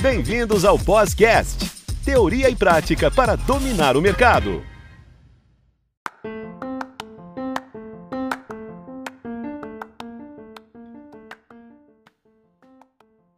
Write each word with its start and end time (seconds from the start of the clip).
Bem-vindos 0.00 0.64
ao 0.64 0.76
Podcast, 0.76 1.70
teoria 2.04 2.50
e 2.50 2.56
prática 2.56 3.10
para 3.10 3.36
dominar 3.36 3.96
o 3.96 4.02
mercado. 4.02 4.62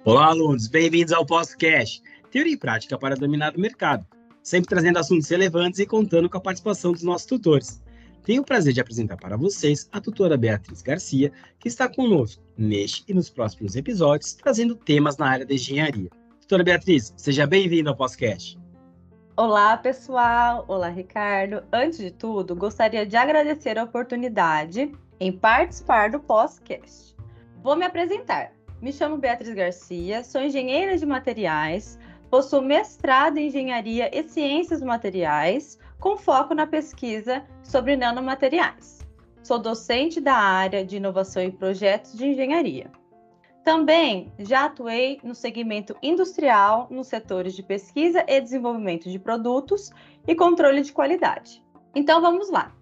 Olá, 0.02 0.28
alunos, 0.28 0.66
bem-vindos 0.66 1.12
ao 1.12 1.26
Podcast, 1.26 2.02
teoria 2.30 2.54
e 2.54 2.56
prática 2.56 2.98
para 2.98 3.14
dominar 3.14 3.54
o 3.54 3.60
mercado, 3.60 4.06
sempre 4.42 4.70
trazendo 4.70 4.98
assuntos 4.98 5.28
relevantes 5.28 5.78
e 5.78 5.86
contando 5.86 6.28
com 6.28 6.38
a 6.38 6.40
participação 6.40 6.90
dos 6.90 7.02
nossos 7.02 7.26
tutores. 7.26 7.82
Tenho 8.24 8.42
o 8.42 8.44
prazer 8.44 8.72
de 8.72 8.80
apresentar 8.80 9.18
para 9.18 9.36
vocês 9.36 9.88
a 9.92 10.00
tutora 10.00 10.36
Beatriz 10.36 10.82
Garcia, 10.82 11.30
que 11.60 11.68
está 11.68 11.86
conosco 11.86 12.42
neste 12.56 13.04
e 13.06 13.14
nos 13.14 13.28
próximos 13.28 13.76
episódios, 13.76 14.32
trazendo 14.32 14.74
temas 14.74 15.16
na 15.16 15.28
área 15.28 15.46
da 15.46 15.54
engenharia. 15.54 16.10
Tutora 16.46 16.62
Beatriz, 16.62 17.12
seja 17.16 17.44
bem-vinda 17.44 17.90
ao 17.90 17.96
podcast. 17.96 18.56
Olá, 19.36 19.76
pessoal. 19.76 20.64
Olá, 20.68 20.88
Ricardo. 20.88 21.60
Antes 21.72 21.98
de 21.98 22.12
tudo, 22.12 22.54
gostaria 22.54 23.04
de 23.04 23.16
agradecer 23.16 23.76
a 23.76 23.82
oportunidade 23.82 24.92
em 25.18 25.32
participar 25.32 26.08
do 26.08 26.20
podcast. 26.20 27.16
Vou 27.64 27.74
me 27.74 27.84
apresentar. 27.84 28.52
Me 28.80 28.92
chamo 28.92 29.18
Beatriz 29.18 29.52
Garcia, 29.52 30.22
sou 30.22 30.40
engenheira 30.40 30.96
de 30.96 31.04
materiais, 31.04 31.98
possuo 32.30 32.62
mestrado 32.62 33.38
em 33.38 33.48
engenharia 33.48 34.08
e 34.16 34.22
ciências 34.28 34.80
materiais, 34.80 35.80
com 35.98 36.16
foco 36.16 36.54
na 36.54 36.64
pesquisa 36.64 37.44
sobre 37.64 37.96
nanomateriais. 37.96 39.04
Sou 39.42 39.58
docente 39.58 40.20
da 40.20 40.36
área 40.36 40.86
de 40.86 40.98
inovação 40.98 41.42
e 41.42 41.50
projetos 41.50 42.16
de 42.16 42.24
engenharia. 42.24 42.88
Também 43.66 44.32
já 44.38 44.66
atuei 44.66 45.18
no 45.24 45.34
segmento 45.34 45.96
industrial, 46.00 46.86
nos 46.88 47.08
setores 47.08 47.52
de 47.52 47.64
pesquisa 47.64 48.24
e 48.28 48.40
desenvolvimento 48.40 49.10
de 49.10 49.18
produtos 49.18 49.90
e 50.24 50.36
controle 50.36 50.82
de 50.82 50.92
qualidade. 50.92 51.60
Então 51.92 52.20
vamos 52.20 52.48
lá. 52.48 52.72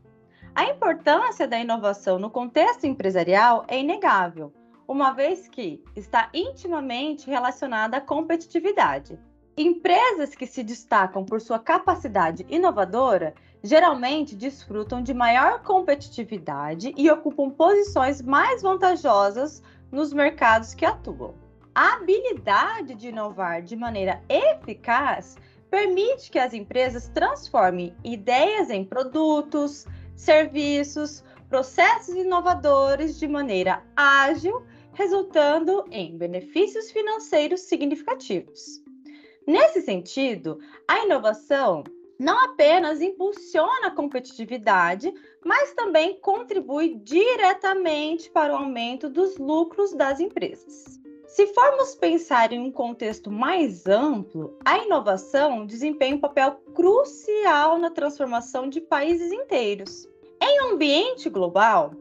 A 0.55 0.67
importância 0.67 1.49
da 1.49 1.59
inovação 1.59 2.19
no 2.19 2.29
contexto 2.29 2.85
empresarial 2.85 3.65
é 3.67 3.81
inegável, 3.81 4.53
uma 4.87 5.13
vez 5.13 5.49
que 5.49 5.83
está 5.97 6.29
intimamente 6.35 7.31
relacionada 7.31 7.97
à 7.97 8.01
competitividade, 8.03 9.19
Empresas 9.57 10.35
que 10.35 10.49
se 10.49 10.65
destacam 10.65 11.25
por 11.25 11.41
sua 11.41 11.61
capacidade 11.61 12.45
inovadora 12.49 13.35
geralmente 13.63 14.35
desfrutam 14.35 15.01
de 15.01 15.15
maior 15.15 15.63
competitividade 15.63 16.93
e 16.97 17.09
ocupam 17.09 17.49
posições 17.51 18.21
mais 18.21 18.63
vantajosas 18.63 19.63
nos 19.95 20.13
mercados 20.13 20.75
que 20.75 20.85
atuam. 20.85 21.35
A 21.75 21.95
habilidade 21.95 22.95
de 22.95 23.09
inovar 23.09 23.63
de 23.63 23.77
maneira 23.77 24.23
eficaz 24.29 25.37
permite 25.71 26.31
que 26.31 26.39
as 26.39 26.53
empresas 26.53 27.09
transformem 27.09 27.95
ideias 28.05 28.71
em 28.71 28.85
produtos, 28.85 29.87
serviços, 30.15 31.25
processos 31.49 32.15
inovadores 32.15 33.19
de 33.19 33.27
maneira 33.27 33.83
ágil, 33.97 34.65
resultando 34.93 35.85
em 35.91 36.17
benefícios 36.17 36.91
financeiros 36.91 37.63
significativos. 37.63 38.83
Nesse 39.47 39.83
sentido, 39.83 40.59
a 40.89 41.05
inovação 41.05 41.85
não 42.19 42.45
apenas 42.45 43.01
impulsiona 43.01 43.89
a 43.89 43.91
competitividade, 43.91 45.13
mas 45.45 45.73
também 45.75 46.19
contribui 46.21 46.95
diretamente 47.03 48.31
para 48.31 48.53
o 48.53 48.57
aumento 48.57 49.09
dos 49.09 49.37
lucros 49.37 49.93
das 49.93 50.21
empresas. 50.21 51.01
Se 51.27 51.49
formos 51.49 51.97
pensar 51.97 52.53
em 52.53 52.61
um 52.61 52.71
contexto 52.71 53.29
mais 53.29 53.89
amplo, 53.89 54.57
a 54.65 54.79
inovação 54.79 55.67
desempenha 55.67 56.15
um 56.15 56.21
papel 56.21 56.53
crucial 56.75 57.77
na 57.79 57.91
transformação 57.91 58.69
de 58.69 58.81
países 58.81 59.33
inteiros. 59.33 60.09
Em 60.41 60.63
um 60.63 60.75
ambiente 60.75 61.29
global, 61.29 61.93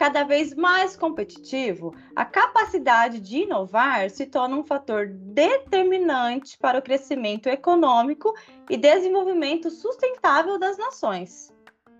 cada 0.00 0.24
vez 0.24 0.54
mais 0.54 0.96
competitivo, 0.96 1.94
a 2.16 2.24
capacidade 2.24 3.20
de 3.20 3.40
inovar 3.42 4.08
se 4.08 4.24
torna 4.24 4.56
um 4.56 4.64
fator 4.64 5.08
determinante 5.08 6.56
para 6.56 6.78
o 6.78 6.82
crescimento 6.82 7.50
econômico 7.50 8.34
e 8.70 8.78
desenvolvimento 8.78 9.70
sustentável 9.70 10.58
das 10.58 10.78
nações. 10.78 11.52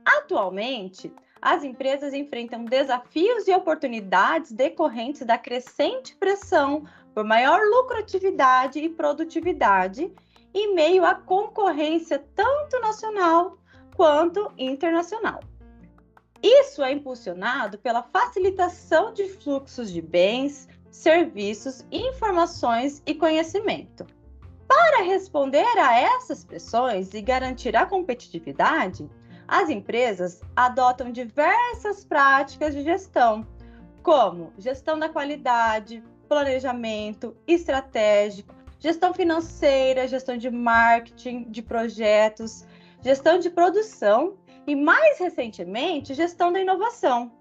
Atualmente, 0.03 1.13
as 1.43 1.63
empresas 1.63 2.15
enfrentam 2.15 2.65
desafios 2.65 3.47
e 3.47 3.53
oportunidades 3.53 4.51
decorrentes 4.51 5.27
da 5.27 5.37
crescente 5.37 6.17
pressão 6.17 6.87
por 7.15 7.23
maior 7.23 7.61
lucratividade 7.61 8.79
e 8.79 8.89
produtividade 8.89 10.11
em 10.55 10.75
meio 10.75 11.05
à 11.05 11.15
concorrência 11.15 12.19
tanto 12.35 12.81
nacional 12.81 13.59
quanto 13.95 14.51
internacional. 14.57 15.50
Isso 16.43 16.83
é 16.83 16.93
impulsionado 16.93 17.79
pela 17.79 18.03
facilitação 18.03 19.13
de 19.13 19.29
fluxos 19.29 19.91
de 19.91 20.01
bens, 20.01 20.69
serviços, 20.91 21.85
informações 21.93 23.03
e 23.07 23.15
conhecimento. 23.15 24.07
Para 24.67 25.03
responder 25.03 25.67
a 25.79 25.99
essas 25.99 26.45
pressões 26.45 27.13
e 27.13 27.21
garantir 27.21 27.77
a 27.77 27.87
competitividade, 27.87 29.09
as 29.47 29.69
empresas 29.69 30.41
adotam 30.55 31.11
diversas 31.11 32.05
práticas 32.05 32.75
de 32.75 32.85
gestão, 32.85 33.47
como 34.03 34.53
gestão 34.57 34.99
da 34.99 35.09
qualidade, 35.09 36.03
planejamento 36.29 37.37
estratégico, 37.47 38.55
gestão 38.79 39.13
financeira, 39.13 40.07
gestão 40.07 40.37
de 40.37 40.49
marketing, 40.49 41.51
de 41.51 41.61
projetos, 41.61 42.65
gestão 43.03 43.39
de 43.39 43.51
produção 43.51 44.37
e, 44.71 44.77
mais 44.77 45.19
recentemente, 45.19 46.15
gestão 46.15 46.53
da 46.53 46.61
inovação. 46.61 47.33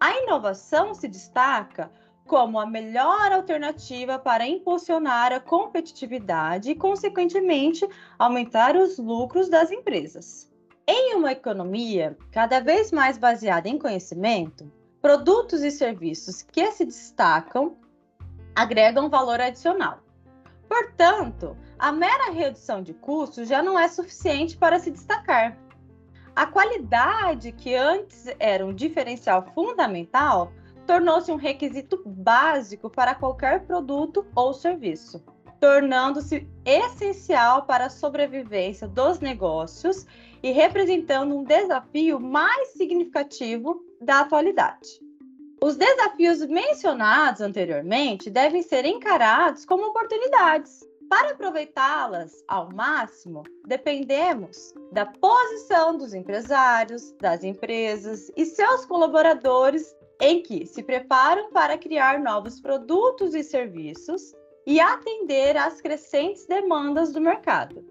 A 0.00 0.16
inovação 0.22 0.94
se 0.94 1.06
destaca 1.06 1.90
como 2.26 2.58
a 2.58 2.64
melhor 2.64 3.32
alternativa 3.32 4.18
para 4.18 4.46
impulsionar 4.46 5.30
a 5.30 5.40
competitividade 5.40 6.70
e, 6.70 6.74
consequentemente, 6.74 7.86
aumentar 8.18 8.76
os 8.76 8.96
lucros 8.96 9.50
das 9.50 9.70
empresas. 9.70 10.50
Em 10.86 11.16
uma 11.16 11.32
economia 11.32 12.16
cada 12.32 12.60
vez 12.60 12.90
mais 12.92 13.18
baseada 13.18 13.68
em 13.68 13.78
conhecimento, 13.78 14.72
produtos 15.02 15.62
e 15.62 15.70
serviços 15.70 16.40
que 16.40 16.72
se 16.72 16.86
destacam 16.86 17.76
agregam 18.54 19.10
valor 19.10 19.38
adicional. 19.38 19.98
Portanto, 20.66 21.54
a 21.78 21.92
mera 21.92 22.30
redução 22.30 22.82
de 22.82 22.94
custos 22.94 23.48
já 23.48 23.62
não 23.62 23.78
é 23.78 23.86
suficiente 23.86 24.56
para 24.56 24.78
se 24.78 24.90
destacar. 24.90 25.67
A 26.38 26.46
qualidade, 26.46 27.50
que 27.50 27.74
antes 27.74 28.26
era 28.38 28.64
um 28.64 28.72
diferencial 28.72 29.44
fundamental, 29.56 30.52
tornou-se 30.86 31.32
um 31.32 31.34
requisito 31.34 32.00
básico 32.06 32.88
para 32.88 33.12
qualquer 33.12 33.66
produto 33.66 34.24
ou 34.36 34.54
serviço, 34.54 35.20
tornando-se 35.58 36.48
essencial 36.64 37.64
para 37.64 37.86
a 37.86 37.90
sobrevivência 37.90 38.86
dos 38.86 39.18
negócios 39.18 40.06
e 40.40 40.52
representando 40.52 41.36
um 41.36 41.42
desafio 41.42 42.20
mais 42.20 42.68
significativo 42.68 43.82
da 44.00 44.20
atualidade. 44.20 44.90
Os 45.60 45.74
desafios 45.74 46.46
mencionados 46.46 47.40
anteriormente 47.40 48.30
devem 48.30 48.62
ser 48.62 48.84
encarados 48.84 49.64
como 49.64 49.86
oportunidades, 49.86 50.87
para 51.08 51.30
aproveitá-las 51.30 52.44
ao 52.46 52.70
máximo, 52.72 53.42
dependemos 53.66 54.72
da 54.92 55.06
posição 55.06 55.96
dos 55.96 56.12
empresários, 56.12 57.12
das 57.20 57.42
empresas 57.42 58.30
e 58.36 58.44
seus 58.44 58.84
colaboradores 58.84 59.96
em 60.20 60.42
que 60.42 60.66
se 60.66 60.82
preparam 60.82 61.50
para 61.52 61.78
criar 61.78 62.20
novos 62.20 62.60
produtos 62.60 63.34
e 63.34 63.42
serviços 63.42 64.34
e 64.66 64.80
atender 64.80 65.56
às 65.56 65.80
crescentes 65.80 66.46
demandas 66.46 67.12
do 67.12 67.20
mercado. 67.20 67.84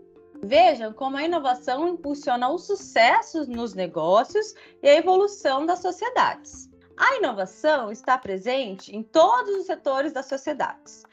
Vejam 0.43 0.93
como 0.93 1.17
a 1.17 1.23
inovação 1.23 1.87
impulsiona 1.87 2.49
o 2.49 2.59
sucesso 2.59 3.49
nos 3.49 3.73
negócios 3.73 4.53
e 4.83 4.87
a 4.87 4.95
evolução 4.95 5.65
das 5.65 5.79
sociedades. 5.79 6.69
A 6.95 7.15
inovação 7.15 7.91
está 7.91 8.17
presente 8.17 8.95
em 8.95 9.01
todos 9.01 9.55
os 9.55 9.65
setores 9.65 10.13
das 10.13 10.27
sociedades, 10.27 11.03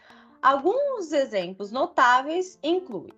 Alguns 0.44 1.10
exemplos 1.10 1.72
notáveis 1.72 2.58
incluem 2.62 3.14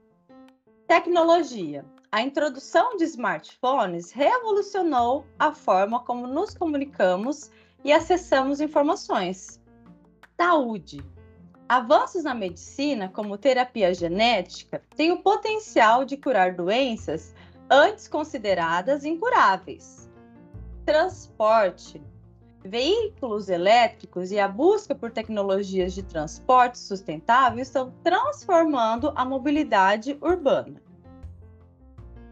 tecnologia. 0.87 1.85
A 2.13 2.23
introdução 2.23 2.97
de 2.97 3.03
smartphones 3.03 4.13
revolucionou 4.13 5.27
a 5.37 5.53
forma 5.53 5.99
como 6.05 6.29
nos 6.29 6.57
comunicamos 6.57 7.51
e 7.83 7.93
acessamos 7.93 8.61
informações. 8.61 9.61
Saúde. 10.41 11.05
Avanços 11.69 12.23
na 12.23 12.33
medicina, 12.33 13.09
como 13.09 13.37
terapia 13.37 13.93
genética, 13.93 14.81
têm 14.95 15.11
o 15.11 15.21
potencial 15.21 16.05
de 16.05 16.17
curar 16.17 16.55
doenças 16.55 17.35
antes 17.69 18.07
consideradas 18.07 19.05
incuráveis. 19.05 20.09
Transporte 20.85 22.01
Veículos 22.67 23.49
elétricos 23.49 24.33
e 24.33 24.41
a 24.41 24.49
busca 24.49 24.93
por 24.93 25.13
tecnologias 25.13 25.95
de 25.95 26.03
transporte 26.03 26.79
sustentável 26.79 27.61
estão 27.61 27.93
transformando 28.03 29.13
a 29.15 29.25
mobilidade 29.25 30.19
urbana. 30.21 30.83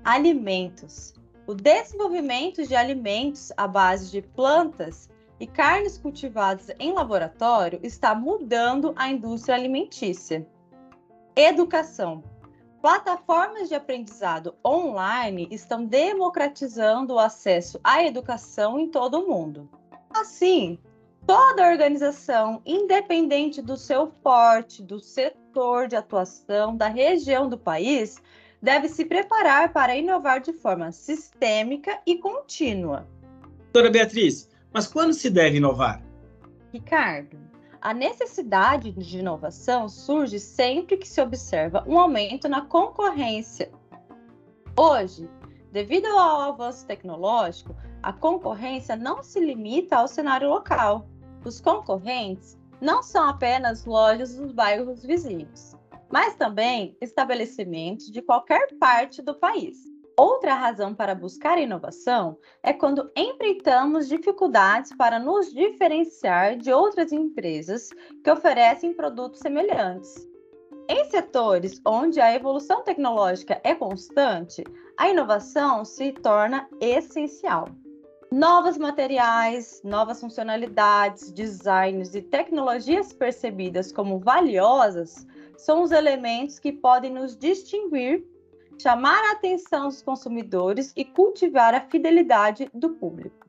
Alimentos. 0.03 1.15
O 1.47 1.55
desenvolvimento 1.55 2.67
de 2.67 2.75
alimentos 2.75 3.53
à 3.57 3.69
base 3.69 4.11
de 4.11 4.23
plantas 4.23 5.09
e 5.39 5.47
carnes 5.47 5.99
cultivadas 5.99 6.69
em 6.81 6.93
laboratório 6.93 7.79
está 7.83 8.13
mudando 8.13 8.93
a 8.97 9.09
indústria 9.09 9.55
alimentícia. 9.55 10.47
Educação. 11.37 12.25
Plataformas 12.83 13.69
de 13.69 13.75
aprendizado 13.75 14.57
online 14.67 15.47
estão 15.51 15.85
democratizando 15.85 17.15
o 17.15 17.19
acesso 17.19 17.79
à 17.85 18.03
educação 18.03 18.79
em 18.79 18.89
todo 18.89 19.21
o 19.21 19.29
mundo. 19.29 19.71
Assim, 20.14 20.78
toda 21.26 21.69
organização, 21.69 22.62
independente 22.64 23.61
do 23.61 23.76
seu 23.76 24.06
porte, 24.06 24.82
do 24.82 25.00
setor 25.00 25.88
de 25.88 25.96
atuação, 25.96 26.76
da 26.76 26.87
região 26.87 27.49
do 27.49 27.58
país, 27.58 28.22
deve 28.62 28.88
se 28.88 29.05
preparar 29.05 29.72
para 29.72 29.96
inovar 29.96 30.40
de 30.40 30.52
forma 30.52 30.93
sistêmica 30.93 32.00
e 32.06 32.16
contínua. 32.16 33.08
Doutora 33.72 33.90
Beatriz, 33.90 34.49
mas 34.72 34.87
quando 34.87 35.12
se 35.12 35.28
deve 35.28 35.56
inovar? 35.56 36.00
Ricardo, 36.72 37.37
a 37.81 37.93
necessidade 37.93 38.93
de 38.93 39.19
inovação 39.19 39.88
surge 39.88 40.38
sempre 40.38 40.96
que 40.96 41.08
se 41.08 41.20
observa 41.20 41.84
um 41.87 41.99
aumento 41.99 42.49
na 42.49 42.62
concorrência. 42.62 43.70
Hoje, 44.76 45.28
devido 45.70 46.06
ao 46.06 46.52
avanço 46.52 46.87
tecnológico, 46.87 47.76
a 48.05 48.12
concorrência 48.12 48.97
não 48.97 49.23
se 49.23 49.41
limita 49.41 49.97
ao 49.97 50.09
cenário 50.09 50.49
local. 50.49 51.06
Os 51.45 51.61
concorrentes 51.61 52.59
não 52.81 53.03
são 53.03 53.29
apenas 53.29 53.85
lojas 53.85 54.37
dos 54.37 54.53
bairros 54.53 55.05
vizinhos 55.05 55.75
mas 56.15 56.37
também 56.37 56.97
estabelecimentos 57.01 58.06
de 58.06 58.23
qualquer 58.23 58.69
parte 58.79 59.21
do 59.21 59.35
país. 59.35 59.79
Outra 60.17 60.55
razão 60.55 60.95
para 60.95 61.12
buscar 61.12 61.59
inovação 61.59 62.39
é 62.62 62.73
quando 62.73 63.11
empreitamos 63.17 64.09
dificuldades 64.09 64.95
para 64.97 65.19
nos 65.19 65.53
diferenciar 65.53 66.57
de 66.57 66.73
outras 66.73 67.11
empresas 67.11 67.91
que 68.23 68.31
oferecem 68.31 68.95
produtos 68.95 69.41
semelhantes. 69.41 70.15
Em 70.89 71.05
setores 71.07 71.81
onde 71.85 72.21
a 72.21 72.33
evolução 72.33 72.85
tecnológica 72.85 73.61
é 73.65 73.75
constante, 73.75 74.62
a 74.97 75.09
inovação 75.09 75.85
se 75.85 76.12
torna 76.12 76.69
essencial. 76.81 77.67
Novos 78.35 78.77
materiais, 78.77 79.81
novas 79.85 80.21
funcionalidades, 80.21 81.31
designs 81.31 82.17
e 82.17 82.21
tecnologias 82.21 83.13
percebidas 83.13 83.93
como 83.93 84.19
valiosas 84.19 85.25
são 85.57 85.85
os 85.85 85.93
elementos 85.93 86.59
que 86.59 86.73
podem 86.73 87.13
nos 87.13 87.37
distinguir, 87.39 88.27
chamar 88.77 89.23
a 89.27 89.33
atenção 89.35 89.87
dos 89.87 90.03
consumidores 90.03 90.93
e 90.97 91.05
cultivar 91.05 91.75
a 91.75 91.83
fidelidade 91.83 92.69
do 92.75 92.91
público. 92.91 93.47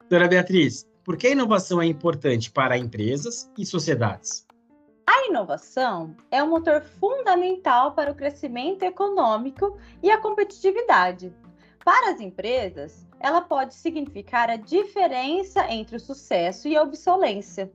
Doutora 0.00 0.28
Beatriz, 0.28 0.86
por 1.02 1.16
que 1.16 1.28
a 1.28 1.32
inovação 1.32 1.80
é 1.80 1.86
importante 1.86 2.50
para 2.50 2.76
empresas 2.76 3.50
e 3.56 3.64
sociedades? 3.64 4.46
A 5.06 5.28
inovação 5.28 6.14
é 6.30 6.42
um 6.42 6.50
motor 6.50 6.82
fundamental 7.00 7.94
para 7.94 8.12
o 8.12 8.14
crescimento 8.14 8.82
econômico 8.82 9.78
e 10.02 10.10
a 10.10 10.18
competitividade. 10.18 11.34
Para 11.84 12.12
as 12.12 12.20
empresas, 12.20 13.06
ela 13.24 13.40
pode 13.40 13.72
significar 13.72 14.50
a 14.50 14.56
diferença 14.56 15.66
entre 15.72 15.96
o 15.96 16.00
sucesso 16.00 16.68
e 16.68 16.76
a 16.76 16.82
obsolência. 16.82 17.72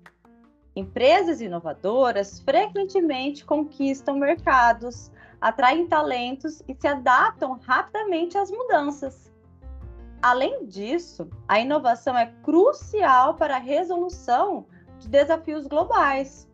Empresas 0.75 1.41
inovadoras 1.41 2.39
frequentemente 2.41 3.43
conquistam 3.43 4.19
mercados, 4.19 5.11
atraem 5.41 5.87
talentos 5.87 6.61
e 6.67 6.75
se 6.79 6.87
adaptam 6.87 7.59
rapidamente 7.65 8.37
às 8.37 8.51
mudanças. 8.51 9.33
Além 10.21 10.67
disso, 10.67 11.27
a 11.47 11.59
inovação 11.59 12.15
é 12.15 12.27
crucial 12.43 13.33
para 13.33 13.55
a 13.55 13.59
resolução 13.59 14.67
de 14.99 15.09
desafios 15.09 15.65
globais, 15.65 16.47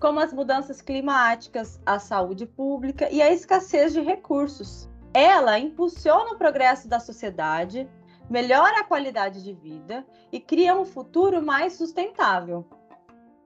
como 0.00 0.20
as 0.20 0.32
mudanças 0.32 0.80
climáticas, 0.80 1.78
a 1.84 1.98
saúde 1.98 2.46
pública 2.46 3.10
e 3.10 3.20
a 3.20 3.30
escassez 3.30 3.92
de 3.92 4.00
recursos. 4.00 4.88
Ela 5.12 5.58
impulsiona 5.58 6.32
o 6.32 6.38
progresso 6.38 6.88
da 6.88 6.98
sociedade, 6.98 7.86
melhora 8.32 8.80
a 8.80 8.84
qualidade 8.84 9.44
de 9.44 9.52
vida 9.52 10.06
e 10.32 10.40
cria 10.40 10.74
um 10.74 10.86
futuro 10.86 11.42
mais 11.42 11.74
sustentável. 11.74 12.64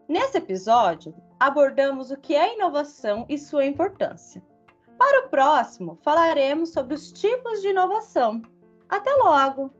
Nesse 0.08 0.38
episódio, 0.38 1.12
abordamos 1.40 2.12
o 2.12 2.16
que 2.16 2.36
é 2.36 2.54
inovação 2.54 3.26
e 3.28 3.36
sua 3.36 3.66
importância. 3.66 4.40
Para 4.96 5.26
o 5.26 5.28
próximo, 5.28 5.98
falaremos 6.02 6.72
sobre 6.72 6.94
os 6.94 7.10
tipos 7.10 7.60
de 7.60 7.70
inovação. 7.70 8.40
Até 8.88 9.12
logo! 9.16 9.72